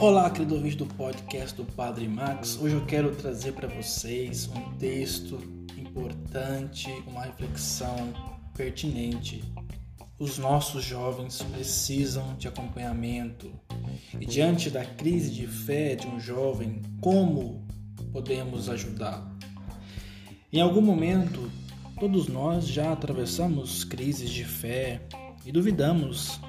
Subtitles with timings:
[0.00, 2.58] Olá, querido ouvinte do podcast do Padre Max.
[2.58, 5.38] Hoje eu quero trazer para vocês um texto
[5.76, 8.10] importante, uma reflexão
[8.56, 9.44] pertinente.
[10.18, 13.52] Os nossos jovens precisam de acompanhamento.
[14.18, 17.62] E diante da crise de fé de um jovem, como
[18.10, 19.36] podemos ajudá-lo?
[20.50, 21.52] Em algum momento,
[21.98, 25.02] todos nós já atravessamos crises de fé
[25.44, 26.40] e duvidamos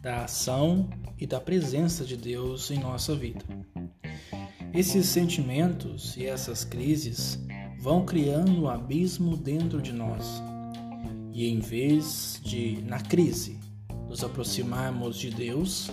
[0.00, 3.44] da ação e da presença de Deus em nossa vida.
[4.72, 7.38] Esses sentimentos e essas crises
[7.80, 10.42] vão criando um abismo dentro de nós.
[11.32, 13.58] E em vez de, na crise,
[14.08, 15.90] nos aproximarmos de Deus,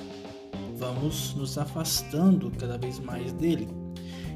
[0.78, 3.68] vamos nos afastando cada vez mais dele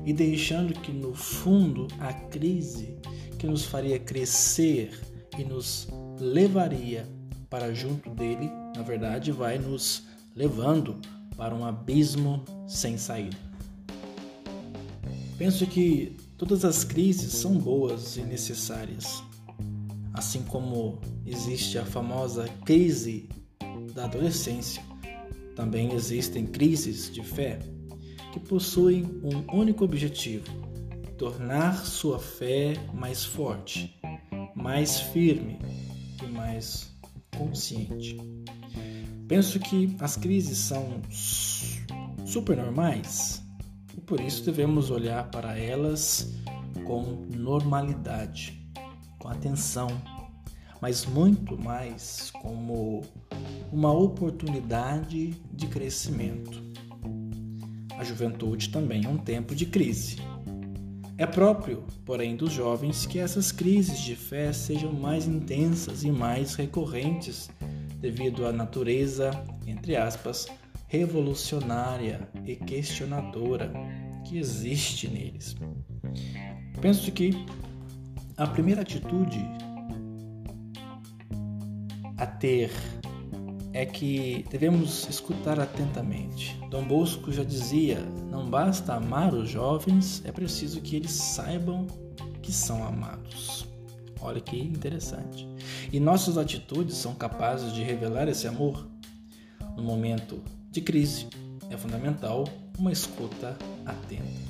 [0.06, 2.98] e deixando que no fundo a crise
[3.38, 4.92] que nos faria crescer
[5.38, 5.88] e nos
[6.20, 7.08] levaria
[7.50, 10.04] para junto dele, na verdade, vai nos
[10.36, 11.00] levando
[11.36, 13.38] para um abismo sem saída.
[15.38, 19.24] Penso que todas as crises são boas e necessárias.
[20.14, 23.30] Assim como existe a famosa crise
[23.94, 24.82] da adolescência,
[25.56, 27.60] também existem crises de fé
[28.34, 30.46] que possuem um único objetivo:
[31.18, 33.96] tornar sua fé mais forte,
[34.56, 35.60] mais firme
[36.24, 36.97] e mais
[37.36, 38.18] consciente.
[39.28, 41.02] Penso que as crises são
[42.26, 43.44] super normais
[43.96, 46.34] e por isso devemos olhar para elas
[46.86, 48.66] com normalidade,
[49.20, 49.90] com atenção,
[50.82, 53.02] mas muito mais como
[53.72, 56.64] uma oportunidade de crescimento.
[57.98, 60.18] A juventude também é um tempo de crise.
[61.20, 66.54] É próprio, porém, dos jovens que essas crises de fé sejam mais intensas e mais
[66.54, 67.50] recorrentes
[68.00, 69.32] devido à natureza,
[69.66, 70.46] entre aspas,
[70.88, 73.74] revolucionária e questionadora
[74.26, 75.56] que existe neles.
[76.80, 77.32] Penso que
[78.38, 79.44] a primeira atitude
[82.18, 82.72] a ter
[83.74, 86.60] é que devemos escutar atentamente.
[86.70, 91.88] Dom Bosco já dizia: não basta amar os jovens, é preciso que eles saibam
[92.42, 93.68] que são amados.
[94.20, 95.48] Olha que interessante.
[95.92, 98.88] E nossas atitudes são capazes de revelar esse amor.
[99.76, 100.42] No momento
[100.72, 101.28] de crise,
[101.70, 102.46] é fundamental
[102.78, 104.48] uma escuta atenta.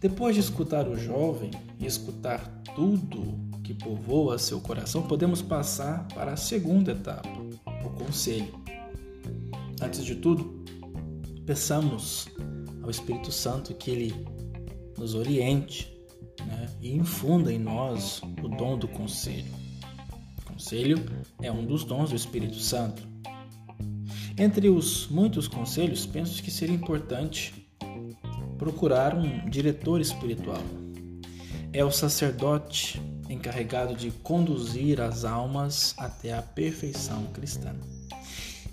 [0.00, 6.32] Depois de escutar o jovem e escutar tudo que povoa seu coração, podemos passar para
[6.32, 7.28] a segunda etapa,
[7.86, 8.52] o conselho.
[9.80, 10.64] Antes de tudo,
[11.44, 12.28] peçamos
[12.82, 14.26] ao Espírito Santo que ele
[14.98, 15.92] nos oriente
[16.44, 19.52] né, e infunda em nós o dom do conselho.
[20.40, 21.04] O conselho
[21.42, 23.06] é um dos dons do Espírito Santo.
[24.38, 27.54] Entre os muitos conselhos, penso que seria importante
[28.58, 30.62] procurar um diretor espiritual.
[31.72, 37.74] É o sacerdote encarregado de conduzir as almas até a perfeição cristã.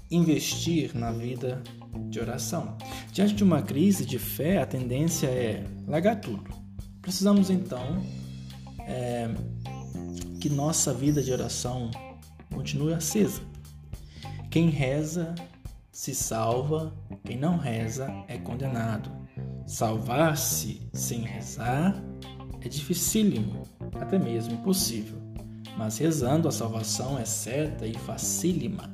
[0.10, 1.62] Investir na vida
[2.10, 2.78] de oração.
[3.12, 6.64] Diante de uma crise de fé, a tendência é largar tudo
[7.04, 8.02] Precisamos então
[8.80, 9.28] é,
[10.40, 11.92] que nossa vida de oração
[12.50, 13.42] continue acesa.
[14.50, 15.36] Quem reza
[15.92, 16.94] se salva,
[17.26, 19.12] quem não reza é condenado.
[19.68, 22.02] Salvar-se sem rezar
[22.62, 23.64] é dificílimo,
[24.04, 25.18] até mesmo impossível.
[25.78, 28.94] Mas rezando a salvação é certa e facílima.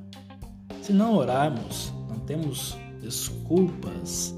[0.81, 4.33] Se não orarmos, não temos desculpas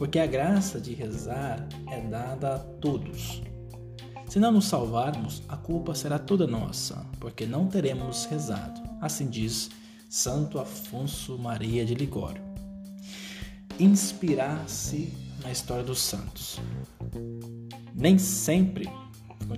[0.00, 3.42] porque a graça de rezar é dada a todos.
[4.26, 8.80] Se não nos salvarmos, a culpa será toda nossa, porque não teremos rezado.
[8.98, 9.68] Assim diz
[10.08, 12.42] Santo Afonso Maria de Ligório.
[13.78, 15.12] Inspirar-se
[15.42, 16.58] na história dos santos.
[17.94, 18.88] Nem sempre,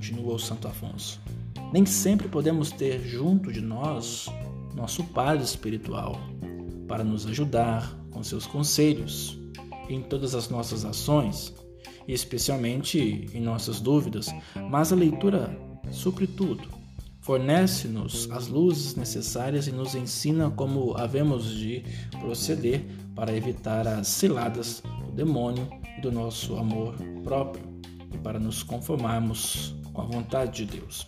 [0.03, 1.21] continua o Santo Afonso,
[1.73, 4.27] nem sempre podemos ter junto de nós
[4.75, 6.19] nosso Padre espiritual
[6.89, 9.39] para nos ajudar com seus conselhos,
[9.89, 11.55] em todas as nossas ações,
[12.09, 14.35] e especialmente em nossas dúvidas,
[14.69, 15.57] mas a leitura
[15.93, 16.69] supre tudo.
[17.21, 21.85] Fornece-nos as luzes necessárias e nos ensina como havemos de
[22.19, 22.85] proceder
[23.15, 27.63] para evitar as ciladas do demônio e do nosso amor próprio
[28.13, 31.07] e para nos conformarmos com a vontade de Deus.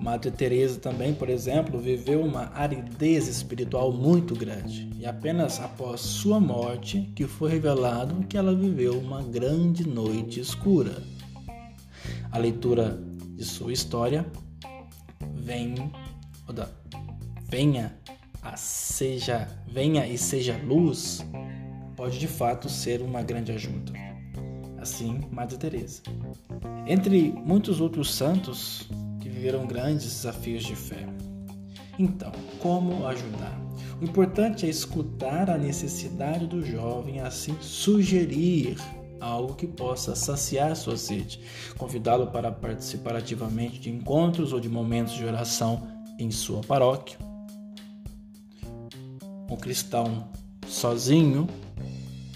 [0.00, 6.38] Madre Teresa também, por exemplo, viveu uma aridez espiritual muito grande, e apenas após sua
[6.38, 11.02] morte que foi revelado que ela viveu uma grande noite escura.
[12.30, 12.96] A leitura
[13.34, 14.24] de sua história
[15.34, 15.74] vem,
[17.50, 17.98] venha
[18.40, 21.26] a seja, venha e seja luz,
[21.96, 24.07] pode de fato ser uma grande ajuda.
[24.88, 26.00] Assim, Madre Teresa.
[26.86, 28.88] Entre muitos outros santos
[29.20, 31.06] que viveram grandes desafios de fé.
[31.98, 33.54] Então, como ajudar?
[34.00, 38.78] O importante é escutar a necessidade do jovem, assim sugerir
[39.20, 41.38] algo que possa saciar sua sede,
[41.76, 45.86] convidá-lo para participar ativamente de encontros ou de momentos de oração
[46.18, 47.18] em sua paróquia.
[49.50, 50.30] Um cristão
[50.66, 51.46] sozinho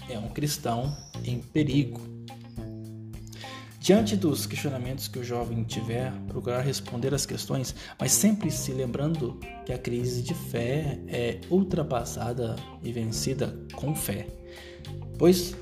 [0.07, 0.95] é um cristão
[1.25, 2.12] em perigo.
[3.83, 9.37] Diante dos questionamentos que o jovem tiver, procurar responder as questões, mas sempre se lembrando
[9.65, 14.25] que a crise de fé é ultrapassada e vencida com fé.
[15.19, 15.53] Pois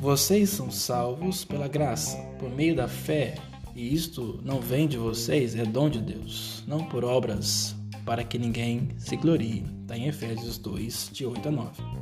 [0.00, 3.34] vocês são salvos pela graça, por meio da fé,
[3.74, 7.74] e isto não vem de vocês, é dom de Deus, não por obras,
[8.04, 9.64] para que ninguém se glorie.
[9.80, 12.01] Está em Efésios 2, de 8 a 9.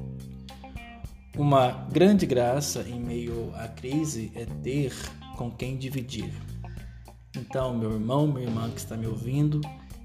[1.40, 4.92] Uma grande graça em meio à crise é ter
[5.38, 6.30] com quem dividir.
[7.34, 9.58] Então, meu irmão, minha irmã que está me ouvindo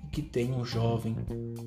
[0.05, 1.13] e que tem um jovem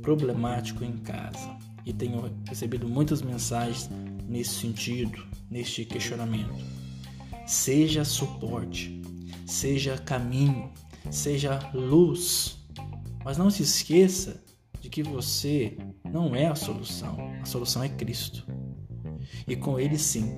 [0.01, 1.55] problemático em casa,
[1.85, 3.91] e tenho recebido muitas mensagens
[4.27, 6.55] nesse sentido, neste questionamento.
[7.47, 9.03] Seja suporte,
[9.45, 10.73] seja caminho,
[11.11, 12.57] seja luz,
[13.23, 14.43] mas não se esqueça
[14.81, 15.77] de que você
[16.11, 18.47] não é a solução, a solução é Cristo
[19.49, 20.31] e com ele sim,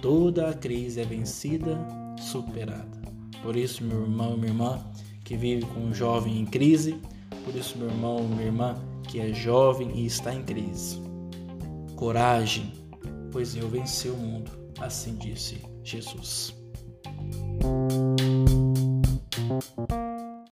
[0.00, 1.78] toda a crise é vencida,
[2.18, 3.02] superada.
[3.42, 4.84] Por isso, meu irmão e minha irmã
[5.24, 7.00] que vive com um jovem em crise,
[7.44, 8.74] por isso, meu irmão e minha irmã
[9.08, 11.00] que é jovem e está em crise.
[11.96, 12.72] Coragem,
[13.30, 14.50] pois eu venci o mundo,
[14.80, 16.54] assim disse Jesus.